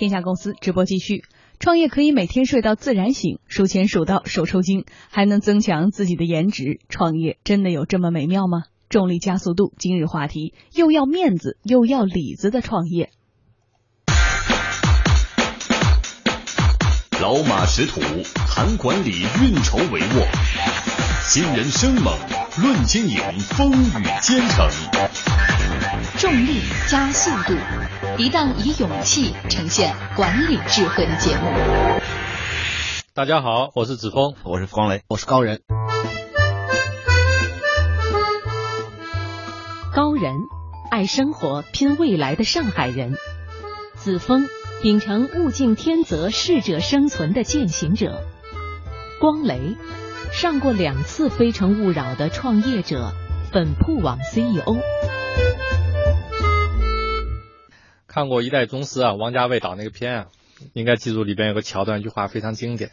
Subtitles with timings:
[0.00, 1.24] 天下公司直播继续。
[1.58, 6.80] 创业可以每天睡到自然醒，数钱数到手抽筋，还能增强自己的颜值。
[6.88, 8.62] 创业真的有这么美妙吗？
[8.88, 13.10] 重力加速度今日话题：又要面子又要里子的创业。
[17.20, 18.00] 老马识途，
[18.48, 19.10] 谈管理，
[19.42, 20.26] 运筹帷幄；
[21.20, 22.16] 新人生猛，
[22.62, 24.66] 论经营，风雨兼程。
[26.16, 27.54] 重力加速度，
[28.20, 31.42] 一档以勇气呈现管理智慧的节目。
[33.14, 35.62] 大家好，我是子峰，我是光雷，我是高人。
[39.94, 40.34] 高人，
[40.90, 43.14] 爱生活、拼未来的上海人；
[43.94, 44.46] 子峰，
[44.82, 48.20] 秉承物竞天择、适者生存的践行者；
[49.18, 49.78] 光雷，
[50.30, 53.14] 上过两次《非诚勿扰》的创业者，
[53.50, 54.76] 本铺网 CEO。
[58.12, 60.26] 看过《一代宗师》啊，王家卫导那个片啊，
[60.72, 62.90] 应该记住里边有个桥段，一句话非常经典，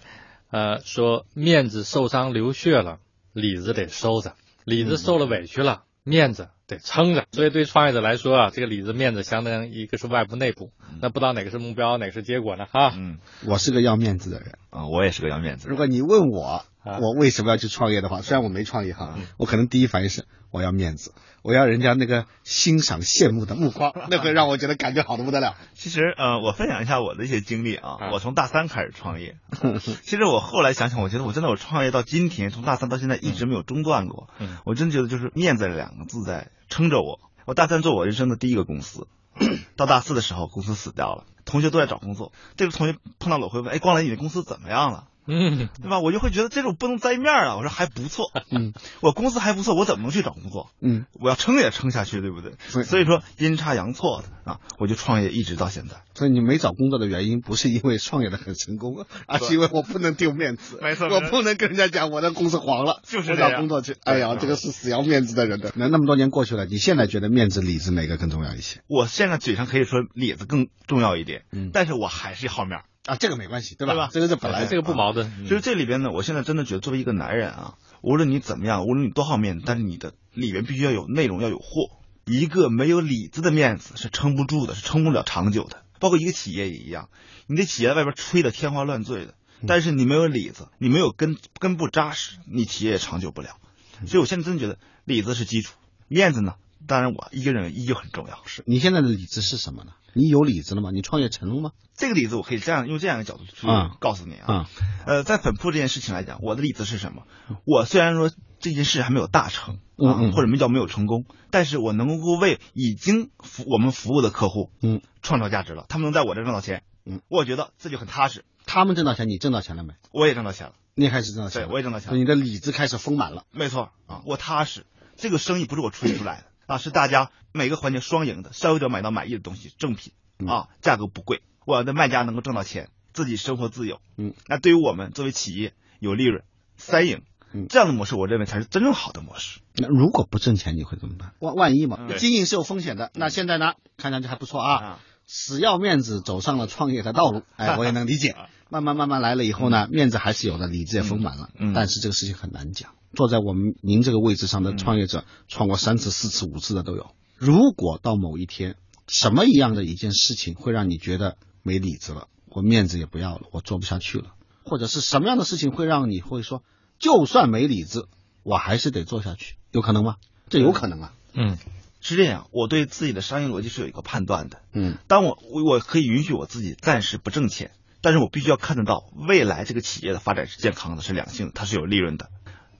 [0.51, 2.99] 呃，说面子受伤流血了，
[3.33, 7.25] 里子得收着；里子受了委屈了，面子得撑着。
[7.31, 10.69] 所以对创业者来说啊，这个里子面子相当于一个是外部内部，
[11.01, 12.67] 那不知道哪个是目标，哪个是结果呢？
[12.71, 15.67] 哈，嗯，我是个要面子的人啊，我也是个要面子。
[15.67, 16.63] 如果你问我
[17.01, 21.13] 我为什么要去创业的话，虽然我没创业哈，我可能第一反应是我要面子。
[21.43, 25.55] 我要人家那个欣赏羡慕的目光， 那会让我觉得感觉好的不得了。
[25.75, 27.97] 其实，呃，我分享一下我的一些经历啊。
[28.11, 29.37] 我从大三开始创业，
[30.03, 34.27] 其实我后来想想，我觉得我真的我创业到今天，从大三到现在一直没有中断过。
[34.65, 37.19] 我真觉得就是面子两个字在撑着我。
[37.45, 39.07] 我大三做我人生的第一个公司，
[39.77, 42.33] 到大四的时候公司死掉了，同学都在找工作。
[42.57, 45.99] 这个同学碰到我会问：“哎，光磊，你的公司怎么样了？”嗯，对吧？
[45.99, 47.55] 我就会觉得这种不能栽面啊。
[47.55, 50.69] 我说还不错，嗯， 我公司还不错，我怎么能去找工作？
[50.81, 52.53] 嗯，我要撑也撑下去，对不对？
[52.83, 55.97] 所以说阴差阳错的啊，我就创业一直到现在。
[56.15, 60.79] 所以你没找工作的原因，不是因为创业的很成功，而是因为我不能丢面子。
[60.81, 63.95] 没错， 我不能跟人家讲我的公司黄了，就是找工作去。
[64.03, 65.71] 哎呀，这个是死要面子的人的。
[65.75, 68.81] 那那么多年过去了，你现在觉得面子里子哪个更重要一些？
[68.87, 72.79] 我现在嘴上可以说里子更重要一点，嗯，但是我还是好面。
[73.07, 73.93] 啊，这个没关系，对吧？
[73.93, 74.09] 对吧？
[74.13, 75.31] 这个是本来这个不矛盾。
[75.43, 81.89] 其实这里边呢，我现在真的觉得，作为一个男人啊，无论你怎么样，无论你多好面子，但是你的里面必须要有内容，要有货。
[82.25, 85.83] 一个没有里子的面子是撑不住的，是撑不了长久的。
[85.99, 87.09] 包括一个企业也一样，
[87.47, 89.33] 你的企业在外边吹的天花乱坠的，
[89.65, 93.57] 但是你没有里子，你没有根根不扎实，你企业也长久不了。
[94.05, 95.73] 所以我现在真的觉得里子是基础，
[96.07, 98.43] 面子呢，当然我依旧认为依旧很重要。
[98.45, 99.93] 是你现在的里子是什么呢？
[100.17, 100.89] 你有里子了吗？
[100.91, 101.71] 你创业成功吗？
[101.95, 103.67] 这个例子我可以这样用这样一个角度去
[103.99, 104.67] 告诉你啊。
[105.05, 107.23] 呃，在粉铺这件事情来讲，我的例子是什么？
[107.65, 118.43] 我虽然说这件事还没有大成啊，或者没叫没有成功，但是我能够为已经服我们服务的客户嗯创造价值了，他们能在我这挣到钱，嗯，我觉得这就很踏实。
[118.65, 119.93] 他们挣到钱，你挣到钱了没？
[120.11, 122.17] 我也挣到钱了，你开始挣到钱，对，我也挣到钱了。
[122.17, 124.85] 你的里子开始丰满了，没错啊，我踏实。
[125.15, 126.46] 这个生意不是我吹出来的。
[126.67, 130.13] 啊，是大家每个环节双赢的，消费者买到满意的东西，正品
[130.47, 133.99] 啊，价格不贵，我的卖家能够挣到钱，自己生活自由。
[134.17, 136.43] 嗯，那对于我们作为企业有利润，
[136.75, 137.23] 三赢，
[137.69, 139.61] 这样的模式，我认为才是真正好的模式。
[139.75, 141.33] 那如果不挣钱，你会怎么办？
[141.39, 143.11] 万万一嘛，经营是有风险的。
[143.15, 147.43] 那现在呢，看上去还不错啊，死要面子，走上了创业的道路。
[147.55, 148.35] 哎， 我也能理解。
[148.69, 151.49] 慢慢慢慢来了以后呢，面子还是有的，理智也丰满了。
[151.57, 152.91] 嗯，但是这个事情很难讲。
[153.13, 157.11] 坐在我们您这个位置上的创业者，创过三次、四次、五次的都有。
[157.35, 158.75] 如果到某一天，
[159.07, 166.63] 什么一样的一件事情会让你觉得没里子了，我面子也不要了，我做不下去了，或者是什么样的事情会让你会说，
[166.99, 168.07] 就算没里子，
[168.43, 170.15] 我还是得做下去，有可能吗？
[170.49, 171.13] 这有可能啊。
[171.33, 171.57] 嗯，
[172.01, 174.61] 是这样，我对自己的商业逻辑是有一个判断的。
[174.73, 182.29] 嗯，当我我可以允许我自己暂时不挣钱，但是我必须要看得到未来这个企业的发展是健康的，是良性的，它是有利润的。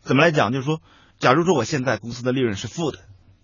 [0.07, 0.53] 怎么来讲？
[0.53, 0.81] 就是说，
[1.19, 2.99] 假如说我现在公司的利润是负的，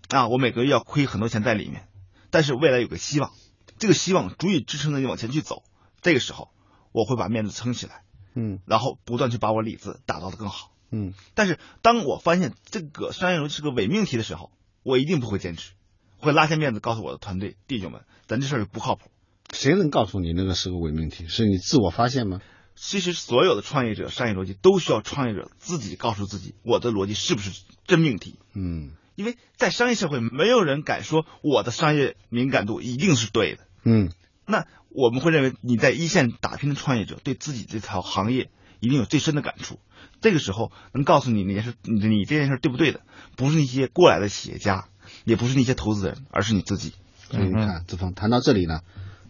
[0.08, 1.86] 啊，我每个月要亏很多钱在里面，
[2.30, 3.32] 但是未来有个希望，
[3.78, 5.62] 这个希望足以支撑着你往前去走。
[6.00, 6.48] 这个时候，
[6.90, 8.02] 我会把面子撑起来，
[8.34, 11.12] 嗯，然后不断去把我里子打造的更好，嗯。
[11.34, 14.50] 但是当我发现这个商业逻辑是个伪命题的时候，
[14.82, 15.72] 我一定不会坚持，
[16.16, 19.10] 会拉下面子告诉我的团队弟兄们，咱这事儿不靠谱。
[19.52, 21.28] 谁能告诉你那个是个伪命题？
[21.28, 22.40] 是你自我发现吗？
[22.76, 28.38] 其实，所有的创业者商业逻辑都需要创业者自己告诉自己，我的逻辑是不是真命题？
[28.54, 33.66] 嗯，因为在商业社会，没有人敢说我的商业敏感度一定是对的。
[33.84, 34.10] 嗯，
[34.46, 38.50] 那我们会认为你在一线打拼的创业者对自己这条行业
[38.80, 39.78] 一定有最深的感触。
[40.20, 43.00] 这个时候能告诉你那件事，你你这件事对不对的，
[43.36, 44.88] 不是那些过来的企业家，
[45.24, 46.92] 也不是那些投资人，而是你自己。
[47.30, 48.80] 所以你看，子峰谈到这里呢。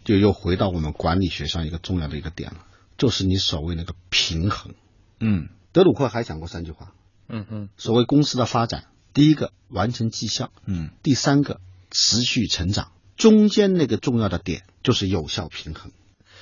[0.03, 2.57] 就又回到我们管理学上一个重要的一个点了，
[2.97, 4.73] 就是你所谓那个平衡。
[5.19, 6.93] 嗯，德鲁克还讲过三句话。
[7.27, 11.59] 嗯嗯，所谓公司的发展，第一个完成绩效，嗯，第三个
[11.89, 15.91] 持续成长，中间那个重要的点就是有效平衡。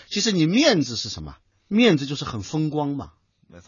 [0.10, 1.38] 其实你面子是什么？
[1.68, 3.14] 面子就是很风光嘛，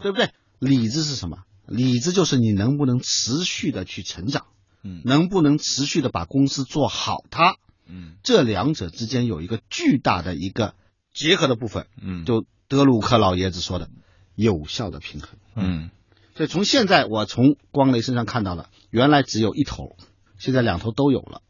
[0.02, 0.32] 对不对？
[0.60, 1.44] 里子是什么？
[1.66, 4.46] 里子就是你能不能持续的去成长，
[4.84, 10.76] 嗯，能不能持续的把公司做好它，嗯，这两者之间有一个巨大的一个
[11.16, 13.90] 结合的部分，嗯，就德鲁克老爷子说的
[14.36, 15.90] 有效的平衡，嗯。
[16.36, 19.96] 所以从现在我从光雷身上看到了，原来只有一头，
[20.38, 21.42] 现在两头都有了。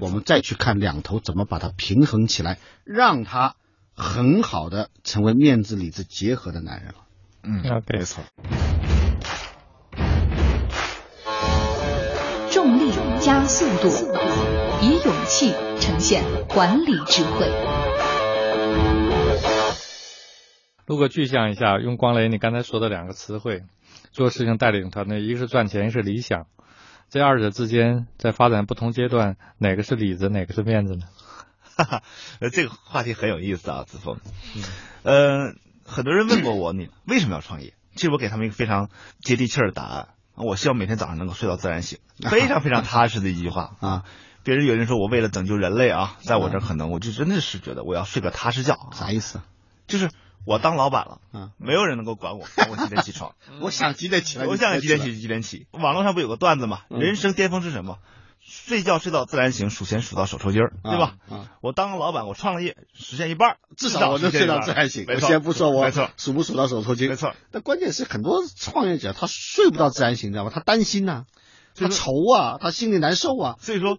[0.00, 3.56] 我们再去看两头怎么把它平衡起来，让他
[3.92, 6.94] 很好的成为面子里子结合的男人了。
[7.42, 8.22] 嗯，没错。
[12.52, 13.88] 重力加速度，
[14.80, 17.50] 以勇气呈现管理智慧。
[20.90, 23.62] 如果具象一下，用光雷你刚才说的两个词汇。
[24.10, 26.48] 做事情带领团队，一个是赚钱，一个是理想，
[27.08, 31.06] 这二者之间在发展不同阶段，哪个是里子，哪个是面子呢？
[31.76, 32.02] 哈哈，
[32.40, 34.18] 呃，这个话题很有意思啊，子峰。
[34.56, 34.64] 嗯，
[35.04, 35.54] 呃，
[35.84, 37.72] 很多人问过我，你为什么要创业？
[37.94, 38.88] 其实我给他们一个非常
[39.20, 40.08] 接地气儿的答案。
[40.34, 44.04] 我希望每天早上能够睡到自然醒， 非常非常踏实的一句话啊。
[44.42, 48.90] 别人有人说我为了拯救人类啊，在我这可能我就真的是觉得我要睡个踏实觉。
[48.92, 49.40] 啥意思？
[49.86, 50.10] 就是。
[50.44, 53.34] 我当老板了，嗯，没有人能够管我，管我几点起床。
[53.60, 55.66] 我想几点起来，我想几点起几点起。
[55.72, 56.80] 网络上不有个段子吗？
[56.88, 57.98] 人生巅峰是什么？
[58.42, 61.14] 睡觉睡到自然醒，数钱数到手抽筋儿，对吧？
[61.60, 65.04] 我当老板，我创了业，实现一半，至少我能睡到自然醒。
[65.06, 67.34] 我先不说我没错，数不数到手抽筋，没错。
[67.52, 70.50] 但关键是很多创业者他睡不到自然醒，知道吗？
[70.52, 71.26] 他担心呐，
[71.76, 73.56] 他愁啊，他心里难受啊。
[73.60, 73.98] 所以说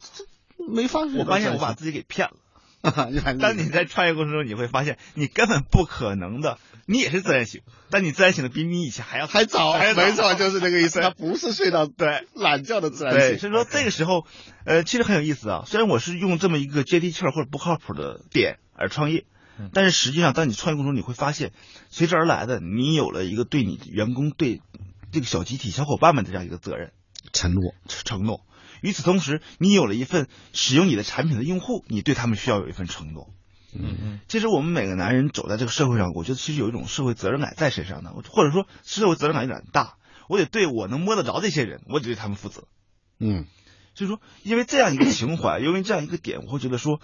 [0.58, 1.02] 没法。
[1.02, 2.34] 我发现我把自己给骗了。
[3.40, 11.00] 当你在创业过程中，你会发现你根本不可能的，你也是自然醒，但你自然醒的比你以前还要还早，没错，就是这个意思。
[11.00, 13.38] 他不是睡到对懒觉的自然醒。
[13.40, 14.26] 所以说这个时候，
[14.66, 15.64] 呃，其实很有意思啊。
[15.68, 19.26] 虽然我是用这么一个接地气儿或者不靠谱的点而创业，
[19.74, 21.52] 但是实际上，当你创业过程中，你会发现，
[21.92, 24.62] 随之而来的，你有了一个对你员工、对
[25.12, 26.94] 这个小集体、小伙伴们的这样一个责任、
[27.32, 28.42] 承诺、承诺。
[28.82, 33.34] 与此同时，你有了一份使用你的产品的用户，你对他们需要有一份承诺。
[33.74, 34.20] 嗯嗯。
[34.28, 39.96] 其实我们每个男人走在这个社会上，我觉得其实有一种社会责任感在身上的，或者说社会责任感有点大。
[40.28, 42.66] 我得对我能摸得着这些人，我得对他们负责。
[43.20, 43.46] 嗯。
[43.96, 47.00] 所以说，因为这样一个情怀，因为这样一个点，我会觉得说，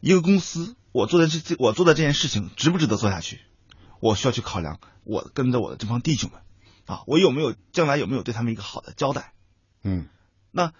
[0.00, 3.40] 一个公司我做的这我做的这件事情值不值得做下去，
[4.00, 6.40] 我需要去考量我跟着我的这帮弟兄们
[6.84, 9.32] 啊，我有没有将来有没有对他们一个好的交代？
[9.82, 10.06] 嗯。
[10.50, 10.72] 那。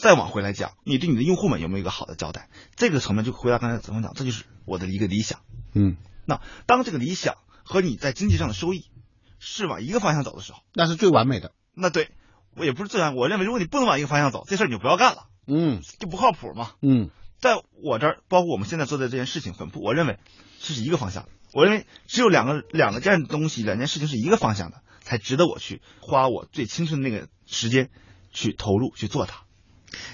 [0.00, 2.48] 再往回来讲，你对你的用户们有没有一个好的交代？
[2.74, 5.40] 这个层面就回答刚才子峰讲，这就是我的一个理想。
[5.74, 8.86] 嗯，那当这个理想和你在经济上的收益
[9.38, 11.52] 是往一个方向走的时候，那是最完美的。
[11.74, 12.08] 那对
[12.56, 15.26] 我也不是最完，我认为如果你不能往一个方向走，这事儿你就不要干了。
[15.46, 16.70] 嗯，就不靠谱嘛。
[16.80, 20.18] 嗯，在我这儿，包括我们现在做的这件事情，本部我认为
[20.60, 21.28] 这是一个方向。
[21.52, 27.90] 我认为只有两个两个件东西，两件事情是一个方向的，才值得我去花我最青春的那个时间
[28.32, 29.42] 去投入去做它。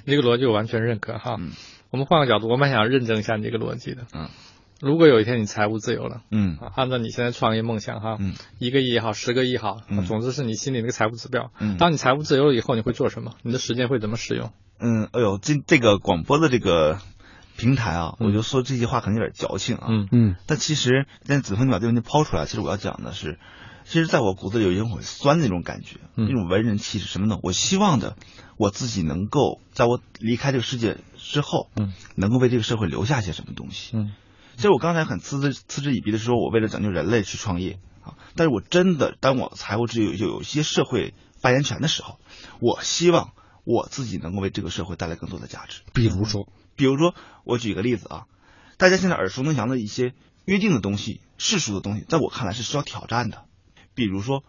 [0.05, 1.37] 你这个逻辑我完全认可哈。
[1.39, 1.53] 嗯，
[1.91, 4.07] 我们换个角度，我蛮想认证一下你这个逻辑的。
[4.13, 4.29] 嗯，
[4.81, 11.51] 如果有一天你财务自由了，嗯，按照你现在创业梦想哈，嗯，一个亿也好，十个亿也好，嗯，总之是你心里那个财务指标。
[11.59, 13.33] 嗯，当你财务自由了以后，你会做什么？
[13.43, 14.53] 你的时间会怎么使用？
[14.79, 16.99] 嗯，哎呦，这这个广播的这个
[17.57, 19.87] 平台啊，我就说这句话可能有点矫情啊。
[19.89, 23.39] 嗯嗯，但其实，但子峰你把这个问题抛出来，其实我要讲的是。
[23.89, 27.39] 其实，在我骨子里有一种很酸的那种感觉，那种文人气质，什么呢？
[27.45, 28.17] 我希望的，
[28.57, 33.97] 我自己能够在我离开这个世界之后，嗯，能够为这个社会留下些什么东西。
[33.97, 34.13] 嗯，
[34.57, 42.19] 其实我刚才很嗤之嗤之以鼻的说，我为了拯救人类去创业啊，但是我真的，当我财务自由有有一些社会发言权的时候，
[42.59, 45.83] 我希望我自己能够为这个社会带来更多的价值。
[45.93, 47.15] 比如说，比如说，
[47.45, 48.25] 我举个例子啊，
[48.79, 50.13] 大家现在耳熟能详的一些
[50.45, 53.45] 约定的东西、世俗的东西，在我看来是需要挑战的。
[53.97, 54.45] 比如说，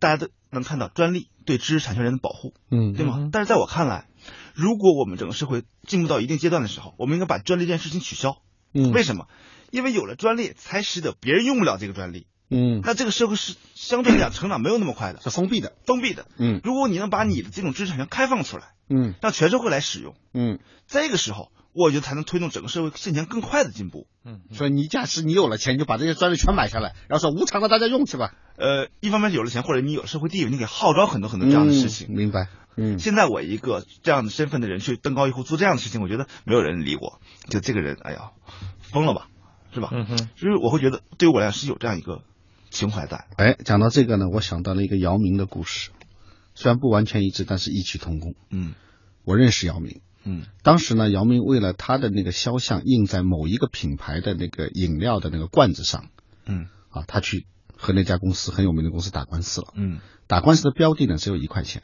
[0.00, 3.28] 大家都能看到专利对知识产权人的保护，嗯，对吗？
[3.30, 4.08] 但是在我看来，
[4.54, 8.38] 如果我们整个社会进步到一定阶段的时候，我们应该把专利这件事情取消。
[8.72, 9.28] 嗯，为什么？
[9.70, 12.26] 因为有了专利，才使得别人用不了这个专利。
[12.48, 16.26] 嗯，那这个社会是相对来讲成长没有那么快的，是封闭的，封闭的。
[16.38, 21.52] 嗯，如果你能把你的这种知识产权开放出来，嗯，让全社会来使用，嗯，这个时候。
[21.76, 24.06] 我觉得才能推动整个社会向前更快的进步。
[24.24, 28.34] 嗯，所以你假使你有了钱，你就把这些专利全买下来，然后说无偿的大家用去吧。
[28.56, 32.08] 呃，一方面有了钱，或者你有社会地位，你可以号召很多很多这样的事情。
[32.08, 32.48] 明白。
[32.76, 32.98] 嗯。
[32.98, 37.20] 现在我一个这样的身份的人去登高一呼做这样的事情，我觉得没有人理我。
[37.48, 38.30] 就这个人，哎呀，
[38.80, 39.28] 疯了吧？
[39.74, 39.90] 是吧？
[39.92, 42.22] 嗯哼，所以我会觉得，对于我来说是有这样一个
[42.70, 43.26] 情怀在。
[43.36, 45.90] 哎，讲到这个呢，我想到了一个姚明的故事，
[46.54, 48.34] 虽然不完全一致，但是异曲同工。
[48.50, 48.74] 嗯，
[49.24, 50.00] 我认识姚明。
[50.26, 56.10] 嗯，当时呢，姚明为了他的那个肖像印在某一个品牌的那个饮料的那个罐子上，
[56.44, 59.68] 嗯，啊，他去和那家公司很有名的公司打官司了。
[59.76, 61.82] 嗯，打官司的标的呢只有一块钱。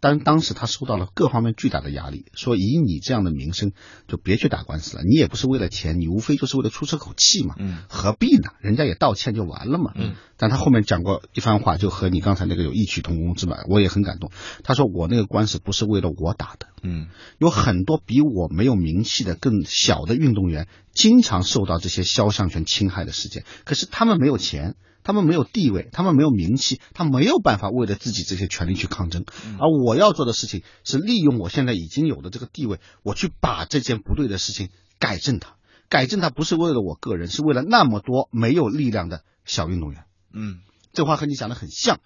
[0.00, 3.72] 但当时他受到了各方面巨大的压力，说以你这样的名声，
[4.06, 5.02] 就别去打官司了。
[5.02, 7.56] 你也不是为了钱，你无非就是为了出这口气嘛。
[7.58, 8.50] 嗯，何必呢？
[8.60, 9.92] 人家也道歉就完了嘛。
[9.96, 14.30] 嗯，但他后面讲过一番话，就和你刚才那个有异曲同工之妙，我也很感动。
[14.62, 16.68] 他说我那个官司不是为了我打的。
[16.82, 24.76] 嗯，有很多比我没有名气的更小的运动员，经常受到这些肖像权侵害的事件，可是他们没有钱。
[25.08, 29.24] 他们没有地位，他们没有名气，他没有办法为了自己这些权利去抗争。
[29.58, 35.56] 而我要做的事情是利用我现在已经有的这个地位，我去把这件不对的事情改正它。
[35.88, 40.04] 改正它不是为了我个人，是为了那么多没有力量的小运动员。
[40.30, 40.58] 嗯，
[40.92, 42.00] 这话和你讲的很像。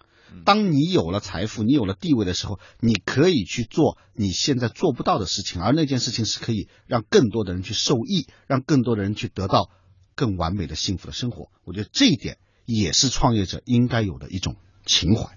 [0.45, 9.71] 当你有了财富，你有了地位的时候，你可以去做你现在做不到的事情，而那件事情是可以让更多的人去受益，让更多的人去得到
[10.15, 11.51] 更完美的幸福的生活。
[11.65, 12.39] 我觉得这一点。
[12.75, 15.37] 也是创业者应该有的一种情怀。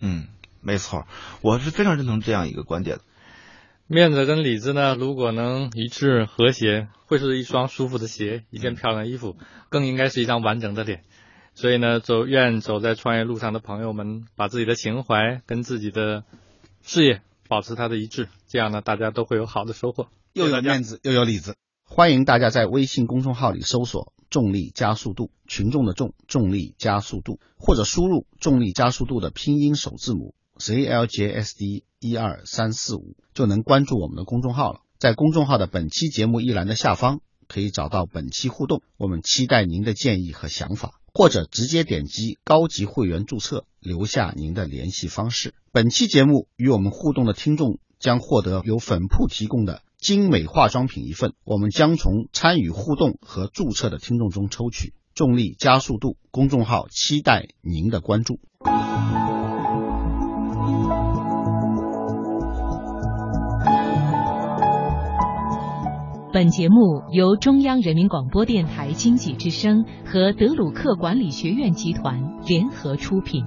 [0.00, 0.28] 嗯，
[0.60, 1.06] 没错，
[1.40, 2.98] 我是非常认同这样一个观点。
[3.86, 9.36] 面子跟里子呢，如果能一致和谐，会是一双舒服的鞋，一件漂亮衣服，
[9.68, 11.04] 更应该是一张完整的脸。
[11.54, 16.24] 所以呢，走愿走在创业路上的朋友们，把自己的情怀跟自己的
[16.82, 21.54] 事业保持它的一致，这样呢，大家都会有好的收获，又有面子又有里子。
[21.86, 24.12] 欢迎大家在微信公众号里搜索。
[24.30, 34.80] 重力加速度，群众的重，重力加速度，或者输入重力加速度的拼音首字母 Z L J S D 一二三四五，就能关注我们的公众号了。
[34.98, 45.54] 在公众号的本期节目一栏的下方，可以找到本期互动，我们期待您的建议和想法，或者直接点击高级会员注册，留下您的联系方式。
[45.70, 49.82] 本期节目与我们互动的听众将获得由粉铺提供的。
[50.04, 54.92] 精美化妆品一份，我们将从参与互动和注册的听众中抽取。
[55.14, 58.38] 重力加速度公众号期待您的关注。
[66.34, 73.42] 本节目由中央人民广播电台经济之声和德鲁克管理学院集团联合出品。